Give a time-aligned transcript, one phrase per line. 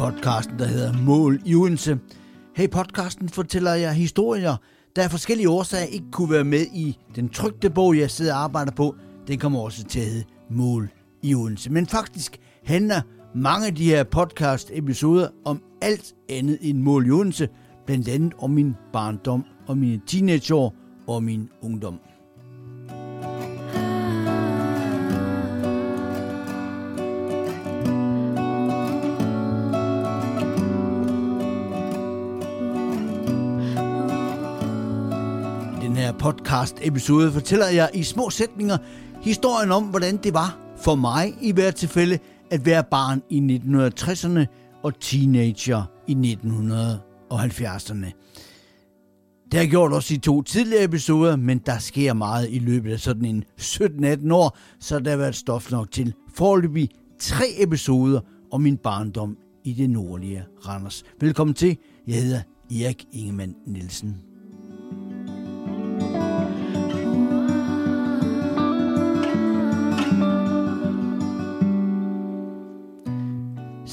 [0.00, 1.98] podcasten, der hedder Mål i Odense.
[2.56, 4.56] Her i podcasten fortæller jeg historier,
[4.96, 8.42] der af forskellige årsager ikke kunne være med i den trygte bog, jeg sidder og
[8.42, 8.94] arbejder på.
[9.28, 10.90] Den kommer også til at hedde Mål
[11.22, 11.70] i Odense.
[11.70, 13.00] Men faktisk handler
[13.34, 17.48] mange af de her podcast-episoder om alt andet end Mål i Odense,
[17.86, 20.74] blandt andet om min barndom og mine teenageår
[21.06, 22.00] og min ungdom.
[36.10, 38.78] Her podcast-episode fortæller jeg i små sætninger
[39.22, 42.18] historien om, hvordan det var for mig i hvert tilfælde
[42.50, 44.46] at være barn i 1960'erne
[44.82, 46.38] og teenager i
[47.32, 48.06] 1970'erne.
[49.44, 52.92] Det har jeg gjort også i to tidligere episoder, men der sker meget i løbet
[52.92, 58.20] af sådan en 17-18 år, så der har været stof nok til forløbig tre episoder
[58.52, 61.04] om min barndom i det nordlige Randers.
[61.20, 61.76] Velkommen til.
[62.06, 64.29] Jeg hedder Erik Ingemann Nielsen.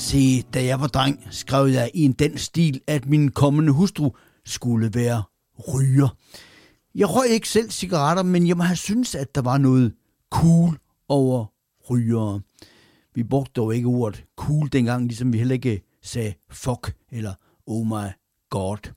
[0.07, 4.11] Se, da jeg var dreng, skrev jeg i en den stil, at min kommende hustru
[4.45, 5.23] skulle være
[5.67, 6.17] ryger.
[6.95, 9.93] Jeg røg ikke selv cigaretter, men jeg må have syntes, at der var noget
[10.29, 11.45] cool over
[11.89, 12.41] rygere.
[13.15, 17.33] Vi brugte dog ikke ordet cool dengang, ligesom vi heller ikke sagde fuck eller
[17.65, 18.11] oh my
[18.49, 18.93] god.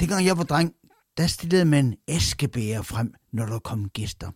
[0.00, 0.74] Dengang jeg var dreng,
[1.16, 4.30] der stillede man askebæger frem, når der kom gæster.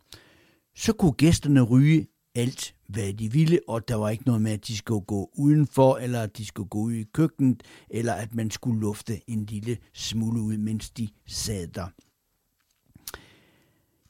[0.76, 2.06] Så kunne gæsterne ryge
[2.36, 5.96] alt, hvad de ville, og der var ikke noget med, at de skulle gå udenfor,
[5.96, 9.76] eller at de skulle gå ud i køkkenet, eller at man skulle lufte en lille
[9.92, 11.86] smule ud, mens de sad der.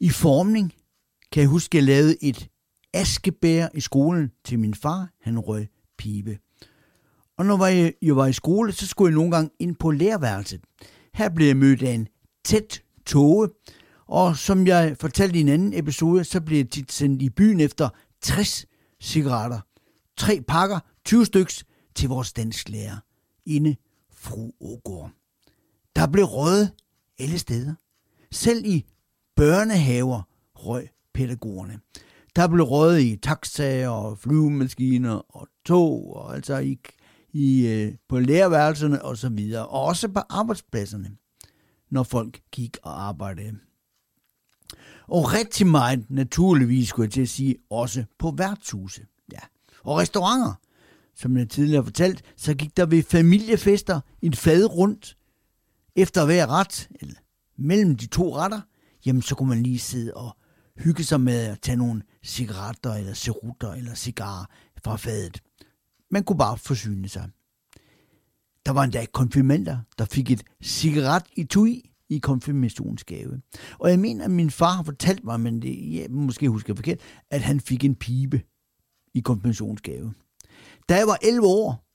[0.01, 0.73] I formning
[1.33, 2.49] kan jeg huske, at jeg lavede et
[2.95, 5.11] askebær i skolen til min far.
[5.21, 5.69] Han røg
[5.99, 6.39] pibe.
[7.39, 10.61] Og når jeg, jeg var i skole, så skulle jeg nogle gange ind på lærværelset.
[11.15, 12.09] Her blev jeg mødt af en
[12.45, 13.49] tæt tåge,
[14.07, 17.61] og som jeg fortalte i en anden episode, så blev jeg tit sendt i byen
[17.61, 17.89] efter
[18.27, 18.67] 60
[19.01, 19.61] cigaretter.
[20.17, 21.65] Tre pakker, 20 styks,
[21.95, 22.97] til vores dansklærer,
[23.47, 23.77] inde
[24.11, 25.11] fru Ågård.
[25.97, 26.73] Der blev røget
[27.19, 27.75] alle steder.
[28.33, 28.85] Selv i
[29.37, 30.23] børnehaver
[30.55, 31.81] røg pædagogerne.
[32.37, 36.79] Der blev røget i taxaer og flyvemaskiner og tog, og altså i,
[37.33, 39.67] i, øh, på lærerværelserne og så videre.
[39.67, 41.17] Og også på arbejdspladserne,
[41.91, 43.59] når folk gik og arbejdede.
[45.09, 49.07] Og rigtig meget, naturligvis skulle jeg til at sige, også på værtshuse.
[49.33, 49.39] Ja.
[49.85, 50.55] Og restauranter.
[51.15, 55.17] Som jeg tidligere har fortalt, så gik der ved familiefester en fad rundt.
[55.97, 57.15] Efter hver ret, eller
[57.59, 58.61] mellem de to retter,
[59.07, 60.37] jamen så kunne man lige sidde og
[60.77, 64.45] hygge sig med at tage nogle cigaretter, eller cerutter, eller cigarer
[64.85, 65.43] fra fadet.
[66.11, 67.31] Man kunne bare forsyne sig.
[68.67, 73.41] Der var endda konfirmander, der fik et cigaret i tui i konfirmationsgave.
[73.79, 76.77] Og jeg mener, at min far har fortalt mig, men det, jeg måske husker jeg
[76.77, 77.01] forkert,
[77.31, 78.43] at han fik en pibe
[79.15, 80.15] i konfirmationsgave.
[80.89, 81.87] Da jeg var 11 år,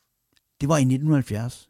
[0.62, 1.70] det var i 1970,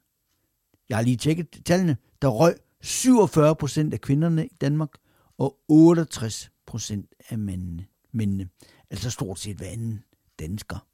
[0.89, 4.89] jeg har lige tjekket tallene, der røg 47 procent af kvinderne i Danmark,
[5.37, 7.85] og 68 procent af mændene.
[8.11, 8.49] mændene.
[8.89, 10.03] Altså stort set hver anden
[10.39, 10.87] dansker.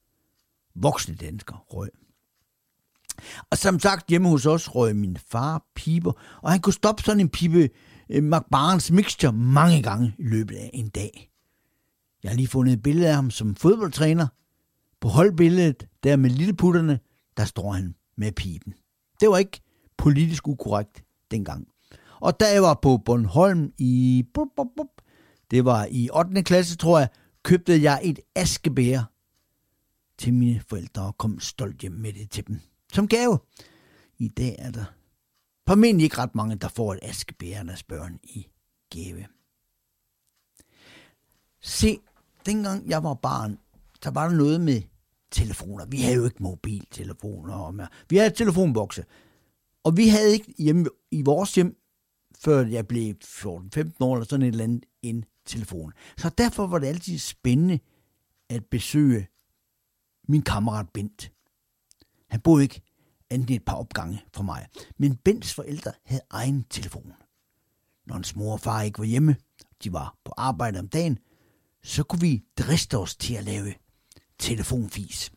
[0.75, 1.89] Voksne dansker røg.
[3.51, 6.11] Og som sagt, hjemme hos os røg min far piber,
[6.41, 7.69] og han kunne stoppe sådan en pipe eh,
[8.09, 11.29] øh, McBarnes mixture mange gange i løbet af en dag.
[12.23, 14.27] Jeg har lige fundet et billede af ham som fodboldtræner.
[15.01, 16.99] På holdbilledet, der med lilleputterne,
[17.37, 18.73] der står han med pipen.
[19.21, 19.61] Det var ikke
[19.97, 21.67] politisk ukorrekt dengang.
[22.19, 24.25] Og da jeg var på Bornholm i...
[25.51, 26.43] Det var i 8.
[26.43, 27.09] klasse, tror jeg,
[27.43, 29.11] købte jeg et askebær
[30.17, 32.59] til mine forældre og kom stolt hjem med det til dem
[32.93, 33.39] som gave.
[34.17, 34.85] I dag er der
[35.67, 38.47] formentlig ikke ret mange, der får et askebær af børn i
[38.89, 39.25] gave.
[41.61, 41.99] Se,
[42.45, 43.59] dengang jeg var barn,
[44.03, 44.81] der var der noget med
[45.31, 45.85] telefoner.
[45.85, 47.87] Vi havde jo ikke mobiltelefoner.
[48.09, 49.05] Vi havde telefonbokse.
[49.83, 51.77] Og vi havde ikke hjemme i vores hjem,
[52.39, 53.37] før jeg blev 14-15
[53.99, 55.93] år eller sådan et eller andet, en telefon.
[56.17, 57.79] Så derfor var det altid spændende
[58.49, 59.27] at besøge
[60.27, 61.31] min kammerat Bent.
[62.29, 62.81] Han boede ikke
[63.29, 64.67] andet et par opgange fra mig.
[64.97, 67.13] Men Bens forældre havde egen telefon.
[68.05, 69.35] Når hans mor og far ikke var hjemme,
[69.83, 71.17] de var på arbejde om dagen,
[71.83, 73.73] så kunne vi driste os til at lave
[74.39, 75.31] telefonfis.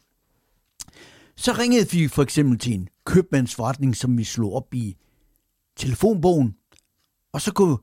[1.36, 4.96] Så ringede vi for eksempel til en købmandsforretning, som vi slog op i
[5.76, 6.56] telefonbogen,
[7.32, 7.78] og så kunne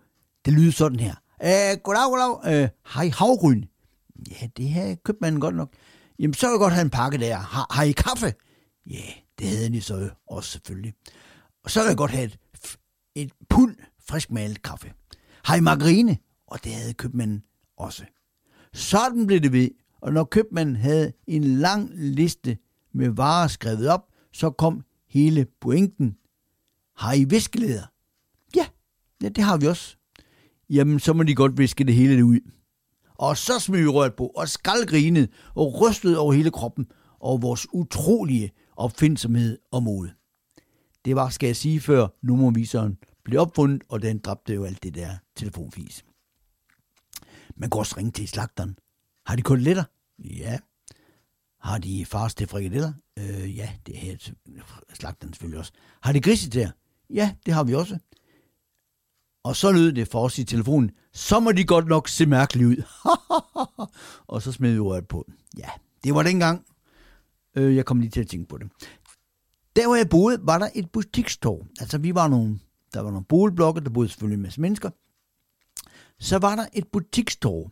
[0.46, 1.16] det lyde sådan her.
[1.44, 2.64] Øh, goddag, goddag.
[2.64, 3.64] Øh, hej, havryn.
[4.32, 5.74] Ja, det her købmanden godt nok.
[6.20, 7.38] Jamen, så vil jeg godt have en pakke der.
[7.38, 8.34] Har, har I kaffe?
[8.90, 10.94] Ja, Det havde de så også selvfølgelig.
[11.64, 12.40] Og så vil jeg godt have et,
[13.16, 14.94] et pund friskmalet kaffe.
[15.44, 16.18] Har I margarine?
[16.48, 17.44] Og det havde købmanden
[17.78, 18.06] også.
[18.74, 19.70] Sådan blev det ved,
[20.02, 22.58] og når købmanden havde en lang liste
[22.94, 26.18] med varer skrevet op, så kom hele pointen.
[26.96, 27.84] Har I viskeleder?
[28.56, 28.68] Ja,
[29.24, 29.98] ja, det har vi også.
[30.70, 32.40] Jamen, så må de godt viske det hele ud.
[33.16, 37.68] Og så smed vi rørt på, og skaldgrinede og rystede over hele kroppen og vores
[37.74, 40.10] utrolige opfindsomhed og mod.
[41.06, 44.96] Det var, skal jeg sige, før nummerviseren blev opfundet, og den dræbte jo alt det
[44.96, 46.06] der telefonfis.
[47.56, 48.78] Man går også ringe til slagteren.
[49.26, 49.84] Har de koteletter?
[50.20, 50.60] Ja.
[51.60, 52.94] Har de fars til frikadeller?
[53.20, 54.32] Øh, ja, det er
[54.94, 55.72] slagteren selvfølgelig også.
[56.02, 56.70] Har de grisetær?
[57.10, 57.98] Ja, det har vi også.
[59.44, 62.68] Og så lød det for os i telefonen, så må de godt nok se mærkeligt
[62.68, 62.84] ud.
[64.34, 65.28] og så smed vi ordet på.
[65.58, 65.70] Ja,
[66.04, 66.66] det var dengang.
[67.58, 68.72] Øh, jeg kom lige til at tænke på det.
[69.76, 71.66] Der hvor jeg boede, var der et butikstorv.
[71.80, 72.60] Altså vi var nogle,
[72.94, 74.90] der var nogle boligblokke, der boede selvfølgelig en masse mennesker.
[76.20, 77.72] Så var der et butikstorv.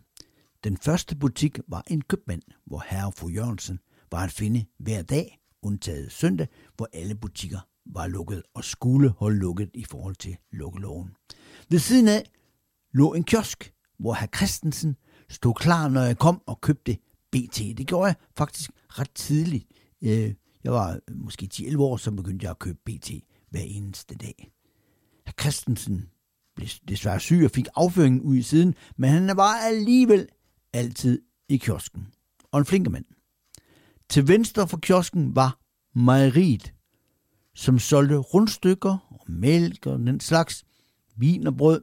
[0.63, 3.79] Den første butik var en købmand, hvor herre og fru Jørgensen
[4.11, 9.37] var at finde hver dag, undtaget søndag, hvor alle butikker var lukket og skulle holde
[9.37, 11.09] lukket i forhold til lukkeloven.
[11.69, 12.31] Ved siden af
[12.93, 14.95] lå en kiosk, hvor herr Christensen
[15.29, 16.97] stod klar, når jeg kom og købte
[17.35, 17.77] BT.
[17.77, 19.65] Det gjorde jeg faktisk ret tidligt.
[20.01, 20.33] Øh,
[20.63, 23.11] jeg var måske 10-11 år, så begyndte jeg at købe BT
[23.49, 24.51] hver eneste dag.
[25.25, 26.09] Herr Christensen
[26.55, 30.27] blev desværre syg og fik afføringen ud i siden, men han var alligevel
[30.73, 32.07] altid i kiosken.
[32.51, 33.05] Og en flinke mand.
[34.09, 35.59] Til venstre for kiosken var
[35.95, 36.73] mejeriet,
[37.55, 40.63] som solgte rundstykker og mælk og den slags
[41.17, 41.81] vin og brød.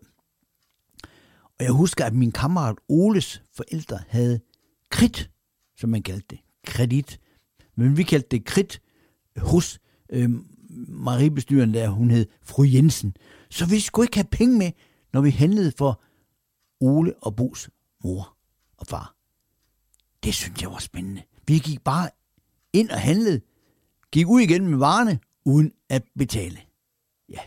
[1.59, 4.41] Og jeg husker, at min kammerat Oles forældre havde
[4.91, 5.32] krit,
[5.83, 7.21] som man kaldte det, kredit.
[7.77, 8.83] Men vi kaldte det krit
[9.37, 9.81] hos
[10.13, 10.31] øh,
[10.89, 13.17] Mariebestyren, der hun hed fru Jensen.
[13.51, 14.73] Så vi skulle ikke have penge med,
[15.13, 16.03] når vi handlede for
[16.81, 17.71] Ole og Bos
[18.05, 18.37] mor
[18.77, 19.17] og far.
[20.25, 21.23] Det synes jeg var spændende.
[21.47, 22.11] Vi gik bare
[22.73, 23.41] ind og handlede,
[24.13, 26.59] gik ud igen med varerne, uden at betale.
[27.29, 27.41] Ja.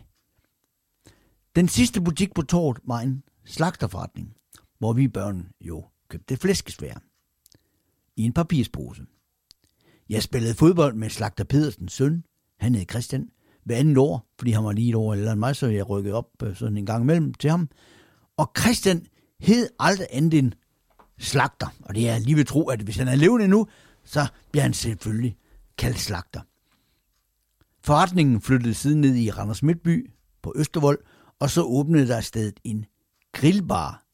[1.55, 4.35] Den sidste butik på torvet var en slagterforretning,
[4.79, 6.97] hvor vi børn jo købte flæskesvær
[8.15, 9.05] i en papirspose.
[10.09, 12.23] Jeg spillede fodbold med Slagter Pedersens søn.
[12.59, 13.29] Han hed Christian.
[13.63, 16.15] Hver anden år, fordi han var lige et år eller end mig, så jeg rykkede
[16.15, 17.69] op øh, sådan en gang imellem til ham.
[18.37, 19.05] Og Christian
[19.39, 20.51] hed aldrig andet end
[21.17, 21.67] Slagter.
[21.81, 23.67] Og det er lige ved tro, at hvis han er levende nu,
[24.03, 25.37] så bliver han selvfølgelig
[25.77, 26.41] kaldt Slagter.
[27.83, 30.99] Forretningen flyttede siden ned i Randers Midtby på Østervold,
[31.39, 32.85] og så åbnede der stedet en
[33.33, 34.05] grillbar.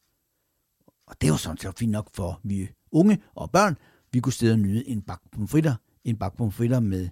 [1.06, 3.76] Og det var sådan set fint nok for vi unge og børn.
[4.12, 5.74] Vi kunne sidde og nyde en bakke pomfritter,
[6.04, 7.08] en bakke pomfritter med,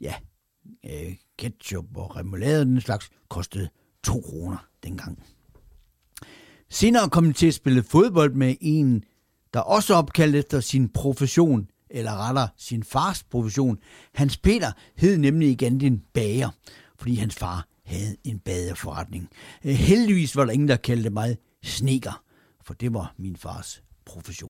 [0.00, 0.14] ja,
[0.86, 3.68] øh, ketchup og remoulade den slags, kostede
[4.02, 5.22] 2 kroner dengang.
[6.70, 9.04] Senere kom jeg til at spille fodbold med en,
[9.54, 13.78] der også opkaldte efter sin profession, eller rettere sin fars profession.
[14.14, 16.50] Hans Peter hed nemlig igen din bager,
[16.98, 19.28] fordi hans far havde en badeforretning.
[19.64, 22.22] Øh, heldigvis var der ingen, der kaldte mig sneker,
[22.64, 24.48] for det var min fars profession.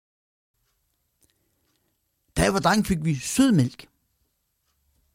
[2.36, 3.88] Da jeg var dreng, fik vi sødmælk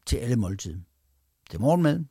[0.05, 0.79] til alle måltider.
[1.49, 2.05] Til morgenmad,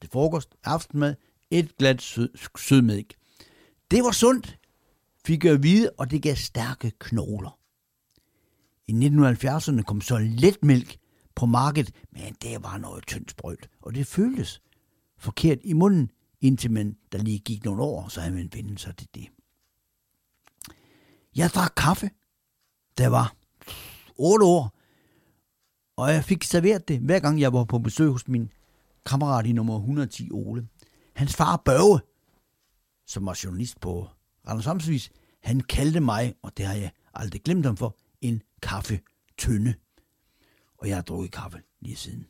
[0.00, 1.14] til frokost, aftenmad,
[1.50, 3.14] et glat sød, sødmælk.
[3.90, 4.58] Det var sundt,
[5.24, 7.58] fik jeg at vide, og det gav stærke knogler.
[8.86, 10.98] I 1970'erne kom så letmælk
[11.34, 14.62] på markedet, men det var noget tyndt sprøjt, og det føltes
[15.18, 16.10] forkert i munden,
[16.40, 19.28] indtil man der lige gik nogle år, så havde man vendt sig til det.
[21.36, 22.10] Jeg drak kaffe,
[22.98, 23.34] der var
[24.16, 24.78] 8 år,
[25.96, 28.52] og jeg fik serveret det, hver gang jeg var på besøg hos min
[29.06, 30.68] kammerat i nummer 110, Ole.
[31.14, 32.00] Hans far Børge,
[33.06, 34.08] som var journalist på
[34.48, 35.10] Randers Amtsvis,
[35.42, 39.74] han kaldte mig, og det har jeg aldrig glemt ham for, en kaffetønde.
[40.78, 42.26] Og jeg har drukket kaffe lige siden.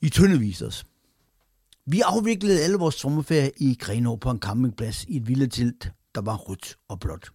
[0.00, 0.86] I tyndevis os.
[1.86, 6.20] Vi afviklede alle vores sommerferie i Grenå på en campingplads i et vildt telt, der
[6.20, 7.32] var rødt og blåt.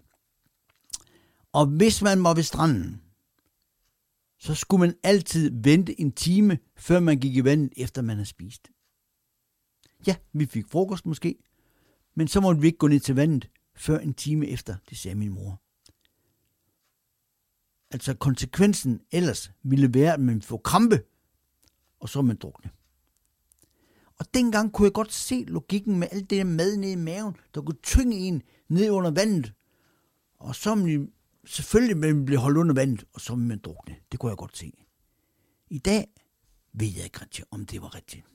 [1.54, 3.02] Og hvis man var ved stranden,
[4.40, 8.30] så skulle man altid vente en time, før man gik i vandet, efter man havde
[8.30, 8.68] spist.
[10.08, 11.36] Ja, vi fik frokost måske,
[12.16, 15.16] men så måtte vi ikke gå ned til vandet, før en time efter, det sagde
[15.16, 15.62] min mor.
[17.92, 21.04] Altså konsekvensen ellers ville være, at man får krampe,
[22.00, 22.72] og så man drukne.
[24.16, 27.36] Og dengang kunne jeg godt se logikken med alt det der mad nede i maven,
[27.56, 29.54] der kunne tynge en ned under vandet.
[30.40, 30.76] Og så
[31.46, 33.96] selvfølgelig vil man blive holdt under vandet, og så man drukne.
[34.12, 34.74] Det kunne jeg godt se.
[35.70, 36.08] I dag
[36.74, 38.26] ved jeg ikke rigtigt, om det var rigtigt.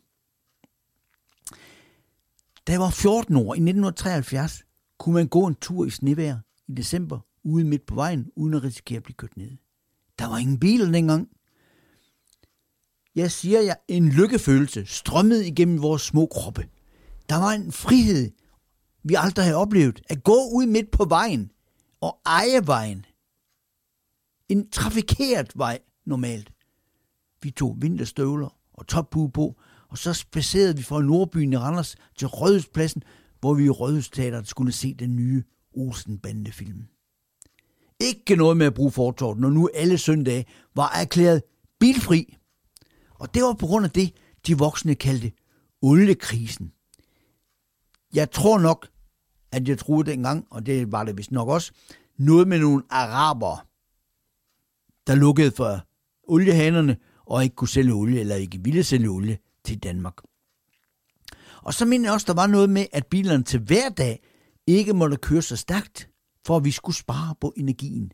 [2.66, 4.64] Da jeg var 14 år i 1973,
[4.98, 6.38] kunne man gå en tur i snevejr
[6.68, 9.50] i december ude midt på vejen, uden at risikere at blive kørt ned.
[10.18, 11.28] Der var ingen bil dengang.
[13.14, 16.68] Jeg siger jer, en lykkefølelse strømmede igennem vores små kroppe.
[17.28, 18.30] Der var en frihed,
[19.02, 20.02] vi aldrig havde oplevet.
[20.08, 21.50] At gå ud midt på vejen
[22.00, 23.06] og eje vejen.
[24.48, 26.52] En trafikeret vej normalt.
[27.42, 32.28] Vi tog vinterstøvler og toppue på, og så spacerede vi fra Nordbyen i Randers til
[32.28, 33.02] Rødhuspladsen,
[33.40, 36.88] hvor vi i Rødhusteateret skulle se den nye Olsen-bandefilm.
[38.00, 41.42] Ikke noget med at bruge fortorten, når nu alle søndage var erklæret
[41.80, 42.36] bilfri.
[43.14, 44.14] Og det var på grund af det,
[44.46, 45.32] de voksne kaldte
[45.82, 46.72] oliekrisen.
[48.14, 48.88] Jeg tror nok,
[49.52, 51.72] at jeg troede dengang, og det var det vist nok også,
[52.18, 53.66] noget med nogle araber,
[55.06, 55.80] der lukkede for
[56.22, 60.14] oliehanerne og ikke kunne sælge olie, eller ikke ville sælge olie til Danmark.
[61.62, 64.22] Og så mener jeg også, der var noget med, at bilerne til hver dag
[64.66, 66.10] ikke måtte køre så stærkt,
[66.46, 68.12] for at vi skulle spare på energien.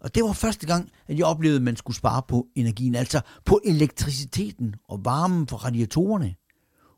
[0.00, 3.20] Og det var første gang, at jeg oplevede, at man skulle spare på energien, altså
[3.44, 6.34] på elektriciteten og varmen fra radiatorerne.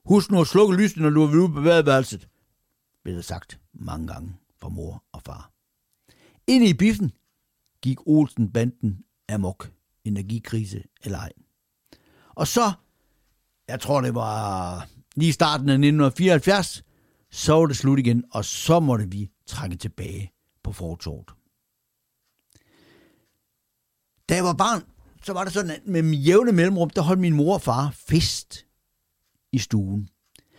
[0.04, 2.28] Husk nu at slukke lyset, når du er ude på badeværelset,
[3.04, 5.52] blev det sagt mange gange fra mor og far.
[6.46, 7.12] Ind i biffen
[7.82, 9.72] gik Olsen-banden amok,
[10.04, 11.32] energikrise eller ej.
[12.34, 12.72] Og så,
[13.68, 16.84] jeg tror det var lige starten af 1974,
[17.30, 20.32] så var det slut igen, og så måtte vi trække tilbage
[20.62, 21.30] på fortorvet.
[24.28, 24.82] Da jeg var barn,
[25.22, 28.66] så var det sådan, at med jævne mellemrum, der holdt min mor og far fest
[29.52, 30.08] i stuen.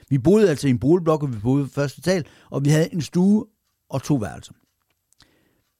[0.09, 2.93] Vi boede altså i en boligblok, og vi boede på første sal, og vi havde
[2.93, 3.45] en stue
[3.89, 4.53] og to værelser.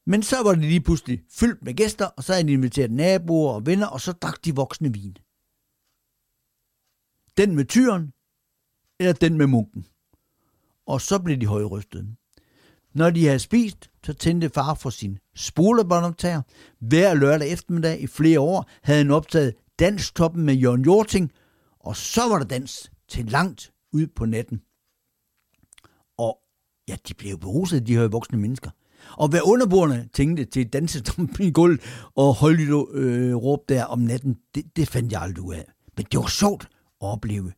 [0.08, 3.53] Men så var det lige pludselig fyldt med gæster, og så havde de inviteret naboer
[3.53, 5.17] og venner, og så drak de voksne vin.
[7.38, 8.13] Den med tyren,
[9.00, 9.86] eller den med munken.
[10.86, 12.15] Og så blev de højrystede.
[12.94, 16.41] Når de havde spist, så tændte far for sin spolebåndoptager.
[16.79, 21.32] Hver lørdag eftermiddag i flere år havde han optaget danstoppen med Jørgen Jorting,
[21.79, 24.62] og så var der dans til langt ud på natten.
[26.18, 26.40] Og
[26.88, 28.70] ja, de blev beruset, de her voksne mennesker.
[29.18, 31.82] Og hvad underbordene tænkte til dansestrumpen i gulvet
[32.16, 35.66] og holdt øh, råb der om natten, det, det fandt jeg aldrig ud af.
[35.98, 36.64] Men det var sjovt
[37.02, 37.54] at opleve,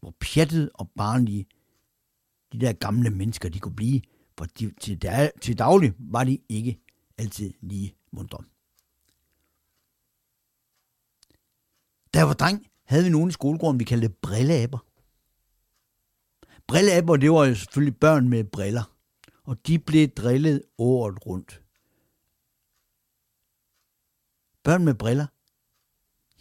[0.00, 1.46] hvor pjattet og barnlige
[2.52, 4.00] de der gamle mennesker, de kunne blive,
[4.38, 6.80] for de, til, der, til daglig var de ikke
[7.18, 8.38] altid lige mundre.
[12.14, 14.78] Da jeg var dreng, havde vi nogen i skolegården, vi kaldte brilleaber.
[16.74, 18.96] Brilleaber, det var jo selvfølgelig børn med briller,
[19.44, 21.62] og de blev drillet året rundt.
[24.62, 25.26] Børn med briller,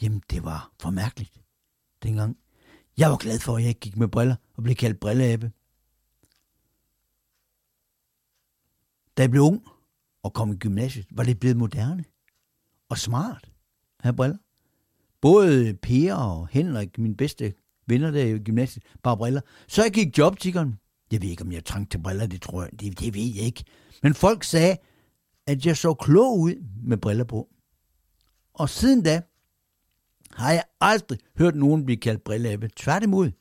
[0.01, 1.41] jamen det var for mærkeligt
[2.03, 2.37] dengang.
[2.97, 5.51] Jeg var glad for, at jeg ikke gik med briller og blev kaldt brilleabe.
[9.17, 9.67] Da jeg blev ung
[10.23, 12.05] og kom i gymnasiet, var det blevet moderne
[12.89, 13.51] og smart
[13.99, 14.37] at have briller.
[15.21, 17.53] Både Per og Henrik, min bedste
[17.87, 19.41] venner der i gymnasiet, bare briller.
[19.67, 20.75] Så jeg gik jobtikkeren.
[21.11, 22.71] Jeg ved ikke, om jeg trængte til briller, det tror jeg.
[22.79, 23.63] Det, det ved jeg ikke.
[24.03, 24.77] Men folk sagde,
[25.47, 27.49] at jeg så klog ud med briller på.
[28.53, 29.21] Og siden da
[30.31, 32.69] har jeg aldrig hørt nogen blive kaldt brilleabe.
[32.75, 33.31] Tværtimod.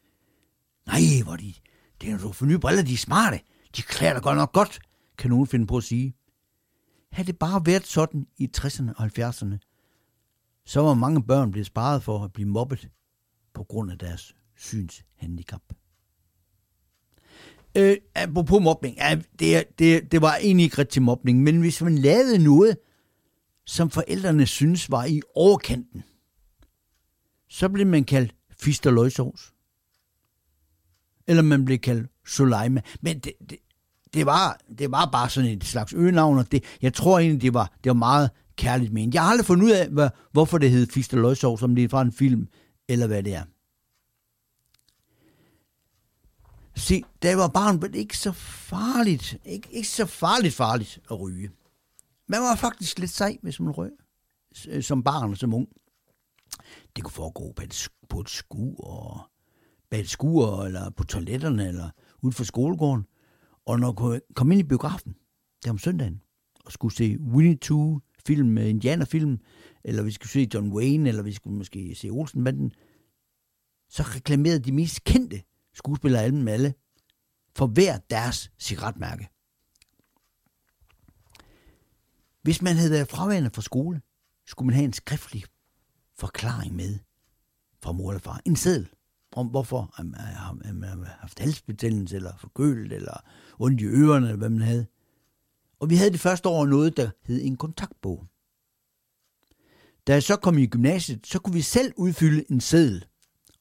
[0.87, 1.55] Nej, hvor de,
[2.01, 3.41] det er, når du får nye briller, de er smarte.
[3.77, 4.81] De klæder dig godt nok godt,
[5.19, 6.15] kan nogen finde på at sige.
[7.13, 9.59] Havde det bare været sådan i 60'erne og 70'erne,
[10.67, 12.89] så var mange børn blevet sparet for at blive mobbet
[13.55, 15.63] på grund af deres synshandicap.
[17.77, 21.99] Øh, apropos mobning, ja, det, det, det var egentlig ikke rigtig mobning, men hvis man
[21.99, 22.77] lavede noget,
[23.67, 26.03] som forældrene synes var i overkanten,
[27.49, 29.53] så blev man kaldt fisk løgsovs.
[31.27, 32.81] Eller man blev kaldt Soleima.
[33.01, 33.59] Men det, det,
[34.15, 37.55] det, var, det var bare sådan et slags øgenavn, og det, jeg tror egentlig, det
[37.55, 39.15] var, det var meget kærligt ment.
[39.15, 41.89] Jeg har aldrig fundet ud af, hvad, hvorfor det hed fisk løgsovs, om det er
[41.89, 42.49] fra en film,
[42.89, 43.45] eller hvad det er.
[46.77, 51.01] Se, da jeg var barn, var det ikke så farligt, ikke, ikke så farligt farligt
[51.11, 51.51] at ryge.
[52.29, 53.91] Man var faktisk lidt sej, hvis man røg,
[54.81, 55.69] som barn og som ung.
[56.97, 59.21] Det kunne foregå på et, på et skur, og
[59.91, 61.91] bag et skur, eller på toiletterne, eller
[62.23, 63.07] uden for skolegården.
[63.67, 65.17] Og når jeg kom ind i biografen,
[65.65, 66.23] der om søndagen,
[66.65, 69.39] og skulle se Winnie Two film med øh, indianerfilm,
[69.85, 72.73] eller vi skulle se John Wayne, eller vi skulle måske se Olsenbanden,
[73.89, 75.43] så reklamerede de mest kendte
[75.75, 76.75] skuespillere alle med alle,
[77.57, 79.29] for hver deres cigaretmærke.
[82.43, 84.01] Hvis man havde været fraværende fra skole,
[84.47, 85.45] skulle man have en skriftlig
[86.19, 86.99] forklaring med
[87.83, 88.41] fra mor eller far.
[88.45, 88.89] En seddel
[89.33, 93.25] om, hvorfor man har haft halsbetændelse, eller forkølet, eller
[93.59, 94.87] ondt i ørerne, eller hvad man havde.
[95.81, 98.27] Og vi havde det første år noget, der hed en kontaktbog.
[100.07, 103.05] Da jeg så kom i gymnasiet, så kunne vi selv udfylde en seddel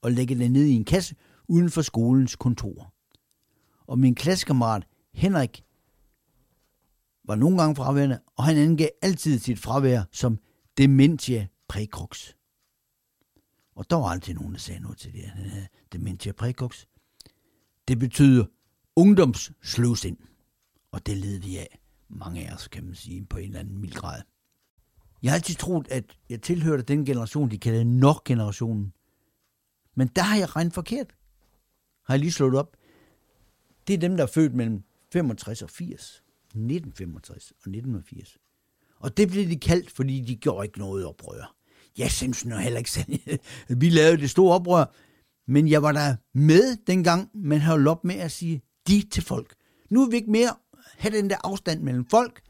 [0.02, 1.16] og lægge den ned i en kasse
[1.48, 2.94] uden for skolens kontor.
[3.88, 5.64] Og min klassekammerat Henrik
[7.26, 10.40] var nogle gange fraværende, og han angav altid sit fravær som
[10.78, 12.34] dementia præcrox.
[13.76, 15.24] Og der var altid nogen, der sagde noget til det.
[15.24, 16.86] Han havde dementia præcrox.
[17.88, 18.46] Det betyder
[18.96, 20.18] ungdomssløvsind.
[20.92, 21.80] Og det led vi af.
[22.10, 24.22] Mange af os, kan man sige, på en eller anden mild grad.
[25.24, 28.94] Jeg har altid troet, at jeg tilhørte den generation, de kaldte nok-generationen.
[29.96, 31.16] Men der har jeg regnet forkert.
[32.06, 32.78] Har jeg lige slået op.
[33.88, 36.24] Det er dem, der er født mellem 65 og 80.
[36.46, 38.38] 1965 og 1980.
[39.00, 41.56] Og det blev de kaldt, fordi de gjorde ikke noget oprør.
[41.98, 43.20] Jeg synes nu heller ikke selv,
[43.82, 44.86] vi lavede det store oprør,
[45.48, 49.56] men jeg var der med dengang, man havde op med at sige de til folk.
[49.90, 50.56] Nu er vi ikke mere
[50.98, 52.42] have den der afstand mellem folk,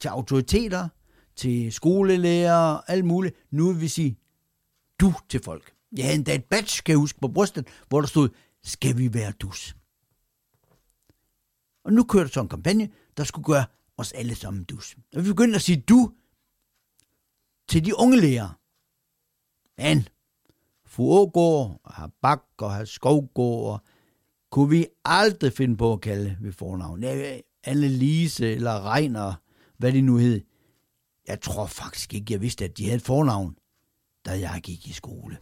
[0.00, 0.88] til autoriteter,
[1.38, 3.36] til skolelærer, alt muligt.
[3.50, 4.18] Nu vil vi sige
[5.00, 5.72] du til folk.
[5.96, 8.28] Jeg havde endda et badge, kan jeg huske, på brystet, hvor der stod,
[8.62, 9.76] skal vi være dus?
[11.84, 13.64] Og nu kører så en kampagne, der skulle gøre
[13.96, 14.96] os alle sammen dus.
[15.16, 16.12] Og vi begyndte at sige du
[17.68, 18.54] til de unge lærere.
[19.78, 20.08] Men
[20.86, 23.82] fru Ågaard og herr Bak og herr Skovgård
[24.50, 27.04] kunne vi aldrig finde på at kalde ved fornavn.
[27.66, 29.34] Anne-Lise eller Regner,
[29.76, 30.40] hvad de nu hed.
[31.28, 33.56] Jeg tror faktisk ikke, jeg vidste, at de havde et fornavn,
[34.26, 35.38] da jeg gik i skole.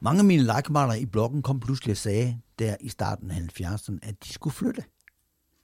[0.00, 3.98] Mange af mine legekammerater i blokken kom pludselig og sagde, der i starten af 70'erne,
[4.02, 4.84] at de skulle flytte.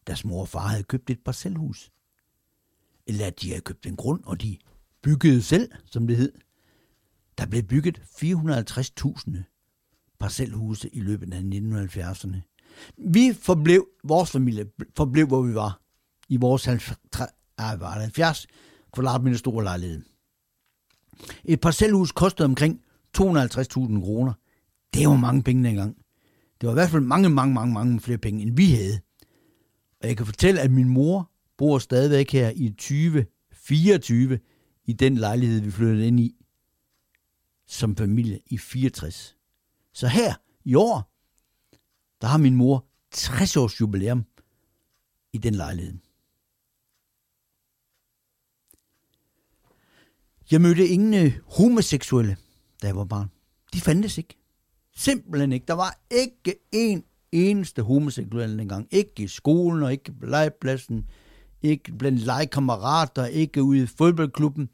[0.06, 1.90] Deres mor og far havde købt et parcelhus.
[3.06, 4.58] Eller at de havde købt en grund, og de
[5.02, 6.32] byggede selv, som det hed.
[7.38, 12.36] Der blev bygget 450.000 parcelhuse i løbet af 1970'erne.
[12.96, 15.80] Vi forblev, vores familie forblev, hvor vi var,
[16.28, 16.68] i vores
[17.58, 18.46] 70
[18.92, 20.02] kvadratmeter store lejlighed.
[21.44, 22.80] Et parcelhus kostede omkring
[23.18, 24.32] 250.000 kroner.
[24.94, 25.96] Det var mange penge dengang.
[26.60, 29.00] Det var i hvert fald mange, mange, mange, mange flere penge, end vi havde.
[30.00, 34.38] Og jeg kan fortælle, at min mor bor stadigvæk her i 2024
[34.84, 36.36] i den lejlighed, vi flyttede ind i
[37.66, 39.36] som familie i 64.
[39.92, 41.12] Så her i år,
[42.20, 44.24] der har min mor 60 års jubilæum
[45.32, 45.98] i den lejlighed.
[50.50, 52.36] Jeg mødte ingen øh, homoseksuelle,
[52.82, 53.30] da jeg var barn.
[53.72, 54.36] De fandtes ikke.
[54.96, 55.66] Simpelthen ikke.
[55.66, 58.88] Der var ikke en eneste homoseksuel dengang.
[58.90, 61.06] Ikke i skolen og ikke på legepladsen.
[61.62, 63.26] Ikke blandt legekammerater.
[63.26, 64.68] Ikke ude i fodboldklubben.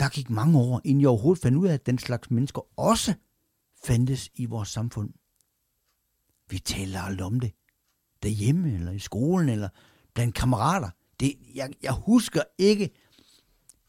[0.00, 3.14] Der gik mange år, inden jeg overhovedet fandt ud af, at den slags mennesker også
[3.84, 5.10] fandtes i vores samfund.
[6.50, 7.52] Vi taler aldrig om det.
[8.22, 9.68] Derhjemme, eller i skolen, eller
[10.14, 10.90] blandt kammerater.
[11.20, 12.90] Det, jeg, jeg husker ikke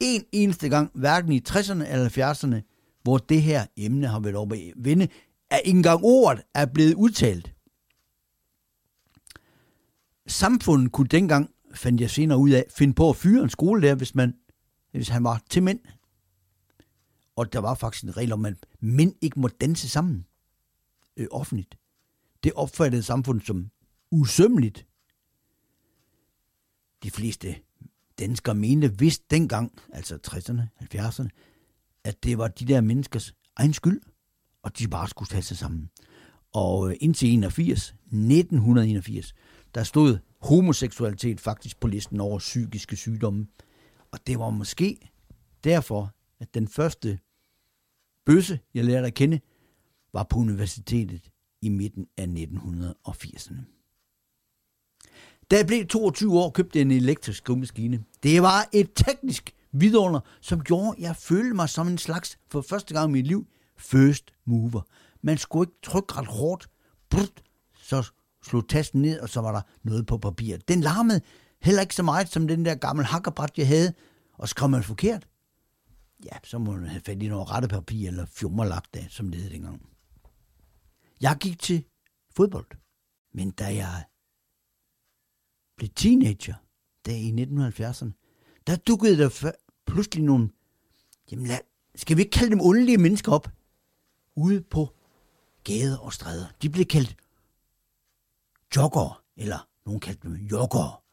[0.01, 4.55] en eneste gang, hverken i 60'erne eller 70'erne, hvor det her emne har været oppe
[4.55, 5.07] at vinde,
[5.49, 7.53] er ikke engang ordet er blevet udtalt.
[10.27, 14.15] Samfundet kunne dengang, fandt jeg senere ud af, finde på at fyre en skolelærer, hvis,
[14.15, 14.33] man,
[14.91, 15.79] hvis han var til mænd.
[17.35, 20.25] Og der var faktisk en regel om, at mænd ikke må danse sammen
[21.17, 21.77] øh, offentligt.
[22.43, 23.69] Det opfattede samfundet som
[24.11, 24.87] usømmeligt.
[27.03, 27.55] De fleste
[28.21, 30.61] danskere mente vist dengang, altså 60'erne,
[30.95, 31.27] 70'erne,
[32.03, 34.01] at det var de der menneskers egen skyld,
[34.63, 35.89] og de bare skulle tage sig sammen.
[36.53, 39.33] Og øh, indtil 81, 1981,
[39.75, 43.47] der stod homoseksualitet faktisk på listen over psykiske sygdomme.
[44.11, 45.11] Og det var måske
[45.63, 47.19] derfor, at den første
[48.25, 49.39] bøsse, jeg lærte at kende,
[50.13, 51.29] var på universitetet
[51.61, 53.70] i midten af 1980'erne.
[55.51, 58.03] Da jeg blev 22 år, købte jeg en elektrisk skrivemaskine.
[58.23, 62.61] Det var et teknisk vidunder, som gjorde, at jeg følte mig som en slags, for
[62.61, 64.81] første gang i mit liv, first mover.
[65.21, 66.69] Man skulle ikke trykke ret hårdt,
[67.09, 67.43] brut,
[67.75, 68.11] så
[68.43, 70.57] slog tasten ned, og så var der noget på papir.
[70.57, 71.21] Den larmede
[71.61, 73.93] heller ikke så meget som den der gamle hakkerbræt, jeg havde,
[74.33, 75.27] og skrev man forkert,
[76.25, 79.41] ja, så må man have fat i noget rette papir eller fjummerlagt af, som det
[79.41, 79.81] hed dengang.
[81.21, 81.83] Jeg gik til
[82.35, 82.67] fodbold,
[83.33, 84.03] men da jeg
[85.81, 86.55] blev teenager,
[87.05, 88.11] der i 1970'erne,
[88.67, 89.51] der dukkede der
[89.85, 90.49] pludselig nogle,
[91.31, 91.59] jamen lad,
[91.95, 93.47] skal vi ikke kalde dem underlige mennesker op,
[94.35, 94.95] ude på
[95.63, 96.45] gader og stræder.
[96.61, 97.15] De blev kaldt
[98.75, 101.03] jogger, eller nogen kaldte dem jogger.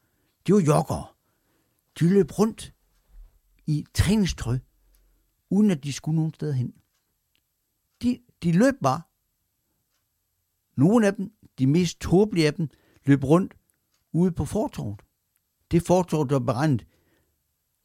[0.46, 1.16] De var jogger.
[1.98, 2.74] De løb rundt
[3.66, 4.58] i træningstøj
[5.50, 6.74] uden at de skulle nogen steder hen.
[8.02, 9.02] De, de løb bare.
[10.76, 12.68] Nogle af dem, de mest tåbelige af dem,
[13.04, 13.57] løb rundt
[14.18, 15.02] ude på fortorvet.
[15.70, 16.86] Det fortorv, der var beregnet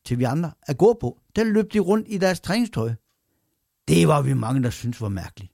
[0.06, 2.94] til vi andre at gå på, der løb de rundt i deres træningstøj.
[3.88, 5.54] Det var vi mange, der syntes var mærkeligt.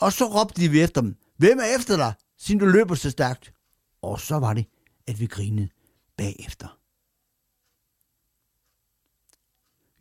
[0.00, 3.54] Og så råbte vi efter dem, hvem er efter dig, siden du løber så stærkt?
[4.02, 4.66] Og så var det,
[5.06, 5.68] at vi grinede
[6.16, 6.78] bagefter.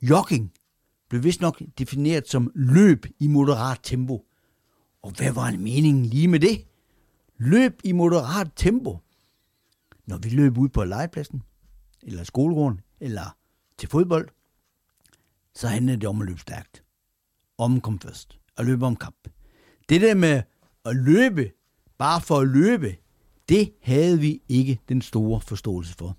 [0.01, 0.53] Jogging
[1.09, 4.25] blev vist nok defineret som løb i moderat tempo.
[5.01, 6.67] Og hvad var meningen lige med det?
[7.37, 8.97] Løb i moderat tempo.
[10.09, 11.43] Når vi løb ud på legepladsen,
[12.03, 13.37] eller skolegården, eller
[13.77, 14.29] til fodbold,
[15.55, 16.83] så handlede det om at løbe stærkt.
[17.57, 18.39] Om kom først.
[18.57, 19.29] og løbe om kamp.
[19.89, 20.41] Det der med
[20.85, 21.51] at løbe,
[21.97, 22.95] bare for at løbe,
[23.49, 26.17] det havde vi ikke den store forståelse for.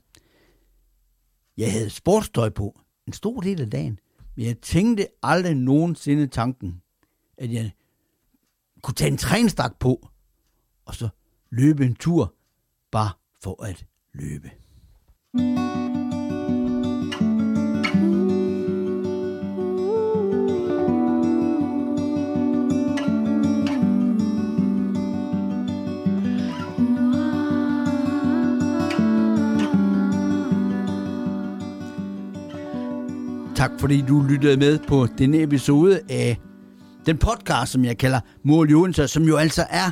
[1.56, 3.98] Jeg havde sportstøj på en stor del af dagen,
[4.36, 6.82] men jeg tænkte aldrig nogensinde tanken,
[7.38, 7.72] at jeg
[8.82, 10.08] kunne tage en trænstak på,
[10.84, 11.08] og så
[11.50, 12.34] løbe en tur,
[12.90, 14.50] bare for at løbe.
[33.56, 36.36] Tak fordi du lyttede med på denne episode af
[37.06, 39.90] den podcast, som jeg kalder Mål Jonser, som jo altså er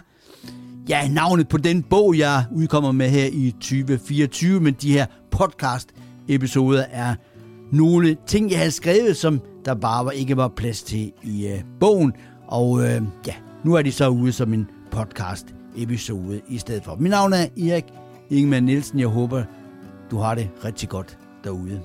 [0.89, 6.85] ja, navnet på den bog, jeg udkommer med her i 2024, men de her podcast-episoder
[6.91, 7.15] er
[7.73, 11.61] nogle ting, jeg har skrevet, som der bare var, ikke var plads til i øh,
[11.81, 12.13] bogen,
[12.47, 16.97] og øh, ja, nu er de så ude som en podcast-episode i stedet for.
[16.97, 17.85] Mit navn er Erik
[18.31, 18.99] Ingemann Nielsen.
[18.99, 19.43] Jeg håber,
[20.11, 21.81] du har det rigtig godt derude.